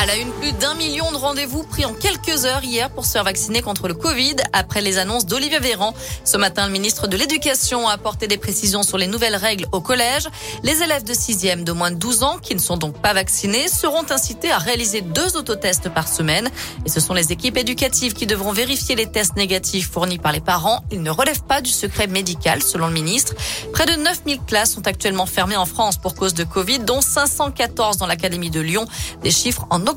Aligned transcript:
À 0.00 0.06
la 0.06 0.16
une, 0.16 0.32
plus 0.32 0.52
d'un 0.52 0.72
million 0.76 1.12
de 1.12 1.16
rendez-vous 1.18 1.62
pris 1.62 1.84
en 1.84 1.92
quelques 1.92 2.46
heures 2.46 2.64
hier 2.64 2.88
pour 2.88 3.04
se 3.04 3.12
faire 3.12 3.24
vacciner 3.24 3.60
contre 3.60 3.86
le 3.86 3.92
Covid 3.92 4.36
après 4.54 4.80
les 4.80 4.96
annonces 4.96 5.26
d'Olivier 5.26 5.58
Véran. 5.58 5.92
Ce 6.24 6.38
matin, 6.38 6.64
le 6.64 6.72
ministre 6.72 7.06
de 7.06 7.18
l'Éducation 7.18 7.86
a 7.86 7.92
apporté 7.92 8.26
des 8.26 8.38
précisions 8.38 8.82
sur 8.82 8.96
les 8.96 9.06
nouvelles 9.06 9.36
règles 9.36 9.66
au 9.72 9.82
collège. 9.82 10.26
Les 10.62 10.82
élèves 10.82 11.04
de 11.04 11.12
6e 11.12 11.64
de 11.64 11.72
moins 11.72 11.90
de 11.90 11.96
12 11.96 12.22
ans 12.22 12.38
qui 12.38 12.54
ne 12.54 12.60
sont 12.60 12.78
donc 12.78 12.98
pas 13.02 13.12
vaccinés 13.12 13.68
seront 13.68 14.10
incités 14.10 14.50
à 14.50 14.56
réaliser 14.56 15.02
deux 15.02 15.36
autotests 15.36 15.90
par 15.90 16.08
semaine. 16.08 16.48
Et 16.86 16.88
ce 16.88 16.98
sont 16.98 17.12
les 17.12 17.30
équipes 17.30 17.58
éducatives 17.58 18.14
qui 18.14 18.26
devront 18.26 18.52
vérifier 18.52 18.96
les 18.96 19.06
tests 19.06 19.36
négatifs 19.36 19.90
fournis 19.90 20.18
par 20.18 20.32
les 20.32 20.40
parents. 20.40 20.82
Ils 20.90 21.02
ne 21.02 21.10
relèvent 21.10 21.42
pas 21.42 21.60
du 21.60 21.70
secret 21.70 22.06
médical, 22.06 22.62
selon 22.62 22.86
le 22.86 22.94
ministre. 22.94 23.34
Près 23.74 23.84
de 23.84 23.96
9000 23.96 24.40
classes 24.46 24.72
sont 24.72 24.86
actuellement 24.86 25.26
fermées 25.26 25.58
en 25.58 25.66
France 25.66 25.98
pour 25.98 26.14
cause 26.14 26.32
de 26.32 26.44
Covid, 26.44 26.78
dont 26.78 27.02
514 27.02 27.98
dans 27.98 28.06
l'Académie 28.06 28.48
de 28.48 28.60
Lyon. 28.60 28.86
Des 29.22 29.30
chiffres 29.30 29.66
en 29.68 29.89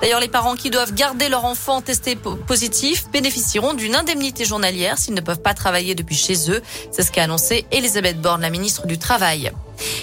D'ailleurs, 0.00 0.20
les 0.20 0.28
parents 0.28 0.54
qui 0.54 0.70
doivent 0.70 0.92
garder 0.92 1.28
leur 1.28 1.44
enfant 1.44 1.80
testé 1.80 2.16
positif 2.16 3.08
bénéficieront 3.10 3.74
d'une 3.74 3.96
indemnité 3.96 4.44
journalière 4.44 4.98
s'ils 4.98 5.14
ne 5.14 5.20
peuvent 5.20 5.42
pas 5.42 5.54
travailler 5.54 5.94
depuis 5.94 6.16
chez 6.16 6.50
eux. 6.50 6.62
C'est 6.90 7.02
ce 7.02 7.10
qu'a 7.10 7.24
annoncé 7.24 7.66
Elisabeth 7.70 8.20
Borne, 8.20 8.42
la 8.42 8.50
ministre 8.50 8.86
du 8.86 8.98
Travail. 8.98 9.52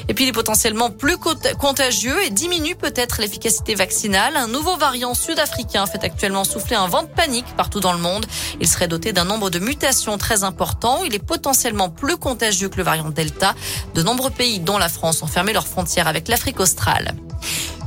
Et 0.07 0.13
puis 0.13 0.25
il 0.25 0.29
est 0.29 0.33
potentiellement 0.33 0.89
plus 0.89 1.17
contagieux 1.59 2.23
et 2.23 2.29
diminue 2.29 2.75
peut-être 2.75 3.19
l'efficacité 3.19 3.75
vaccinale. 3.75 4.37
Un 4.37 4.47
nouveau 4.47 4.77
variant 4.77 5.13
sud-africain 5.13 5.85
fait 5.85 6.03
actuellement 6.03 6.43
souffler 6.43 6.75
un 6.75 6.87
vent 6.87 7.03
de 7.03 7.07
panique 7.07 7.45
partout 7.57 7.79
dans 7.79 7.93
le 7.93 7.99
monde. 7.99 8.25
Il 8.61 8.67
serait 8.67 8.87
doté 8.87 9.11
d'un 9.13 9.25
nombre 9.25 9.49
de 9.49 9.59
mutations 9.59 10.17
très 10.17 10.43
important. 10.43 11.03
Il 11.03 11.13
est 11.13 11.19
potentiellement 11.19 11.89
plus 11.89 12.17
contagieux 12.17 12.69
que 12.69 12.77
le 12.77 12.83
variant 12.83 13.09
Delta. 13.09 13.53
De 13.93 14.03
nombreux 14.03 14.29
pays, 14.31 14.59
dont 14.59 14.77
la 14.77 14.89
France, 14.89 15.21
ont 15.23 15.27
fermé 15.27 15.53
leurs 15.53 15.67
frontières 15.67 16.07
avec 16.07 16.27
l'Afrique 16.27 16.59
australe. 16.59 17.13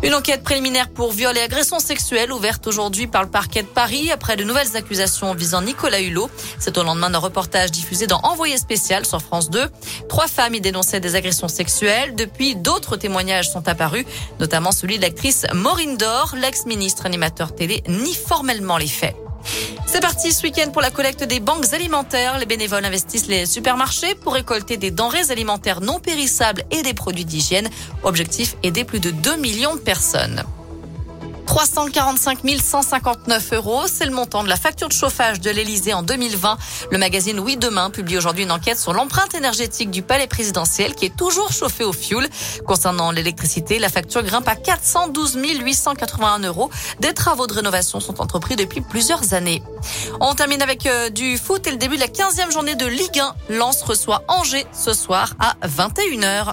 Une 0.01 0.15
enquête 0.15 0.45
préliminaire 0.45 0.91
pour 0.91 1.11
viol 1.11 1.37
et 1.37 1.41
agression 1.41 1.81
sexuelle 1.81 2.33
ouverte 2.33 2.69
aujourd'hui 2.69 3.09
par 3.09 3.25
le 3.25 3.29
parquet 3.29 3.63
de 3.63 3.67
Paris 3.67 4.13
après 4.13 4.37
de 4.37 4.45
nouvelles 4.45 4.77
accusations 4.77 5.35
visant 5.35 5.61
Nicolas 5.61 6.01
Hulot. 6.01 6.31
C'est 6.61 6.79
au 6.79 6.85
lendemain 6.85 7.11
d'un 7.11 7.19
reportage 7.19 7.73
diffusé 7.73 8.07
dans 8.07 8.21
Envoyé 8.21 8.59
spécial 8.59 9.05
sur 9.05 9.21
France 9.21 9.51
2. 9.51 9.69
Trois 10.09 10.29
femmes 10.29 10.55
y 10.55 10.61
dénonçaient 10.61 11.01
des 11.01 11.17
agressions 11.17 11.49
sexuelles. 11.49 12.15
Depuis, 12.15 12.55
d'autres 12.55 12.97
témoignages 12.97 13.51
sont 13.51 13.67
apparus, 13.67 14.05
notamment 14.39 14.71
celui 14.71 14.99
de 14.99 15.03
l'actrice 15.03 15.47
Maureen 15.53 15.97
Dor. 15.97 16.37
L'ex-ministre 16.37 17.05
animateur 17.05 17.53
télé 17.53 17.83
nie 17.89 18.15
formellement 18.15 18.77
les 18.77 18.87
faits. 18.87 19.17
C'est 19.91 20.01
parti 20.01 20.33
ce 20.33 20.43
week-end 20.43 20.71
pour 20.71 20.83
la 20.83 20.91
collecte 20.91 21.25
des 21.25 21.41
banques 21.41 21.73
alimentaires. 21.73 22.39
Les 22.39 22.45
bénévoles 22.45 22.85
investissent 22.85 23.27
les 23.27 23.47
supermarchés 23.47 24.15
pour 24.15 24.35
récolter 24.35 24.77
des 24.77 24.91
denrées 24.91 25.31
alimentaires 25.31 25.81
non 25.81 25.99
périssables 25.99 26.63
et 26.71 26.83
des 26.83 26.93
produits 26.93 27.25
d'hygiène. 27.25 27.71
Objectif, 28.03 28.55
aider 28.63 28.85
plus 28.85 29.01
de 29.01 29.11
2 29.11 29.37
millions 29.37 29.75
de 29.77 29.81
personnes. 29.81 30.45
345 31.49 32.41
159 32.63 33.53
euros, 33.55 33.87
c'est 33.87 34.05
le 34.05 34.11
montant 34.11 34.45
de 34.45 34.51
la 34.51 34.57
facture 34.57 34.87
de 34.87 34.93
chauffage 34.93 35.41
de 35.41 35.49
l'Elysée 35.49 35.95
en 35.95 36.03
2020. 36.03 36.59
Le 36.91 36.99
magazine 36.99 37.41
Oui 37.41 37.57
Demain 37.57 37.89
publie 37.89 38.19
aujourd'hui 38.19 38.45
une 38.45 38.53
enquête 38.53 38.79
sur 38.79 38.93
l'empreinte 38.93 39.35
énergétique 39.35 39.91
du 39.91 40.03
palais 40.03 40.27
présidentiel 40.27 40.95
qui 40.95 41.07
est 41.07 41.17
toujours 41.17 41.51
chauffé 41.51 41.85
au 41.85 41.95
fioul. 41.95 42.29
Concernant 42.67 43.13
l'électricité, 43.13 43.79
la 43.79 43.89
facture 43.89 44.23
grimpe 44.23 44.47
à 44.47 44.57
412 44.57 45.39
881 45.65 46.41
euros. 46.41 46.69
Des 47.01 47.15
travaux 47.15 47.47
de 47.47 47.55
rénovation 47.55 47.99
sont 47.99 48.21
entrepris 48.21 48.57
depuis 48.57 48.83
plusieurs 48.83 49.33
années. 49.33 49.63
On 50.21 50.35
termine 50.35 50.61
avec 50.61 50.85
euh, 50.85 51.09
du 51.09 51.39
foot 51.39 51.67
et 51.67 51.71
le 51.71 51.79
début 51.79 51.97
de 51.97 52.03
la 52.03 52.09
15e 52.09 52.53
journée 52.53 52.75
de 52.75 52.85
Ligue 52.85 53.21
1. 53.49 53.57
Lens 53.57 53.83
reçoit 53.83 54.23
Angers 54.29 54.67
ce 54.75 54.93
soir 54.93 55.33
à 55.41 55.57
21h. 55.67 56.53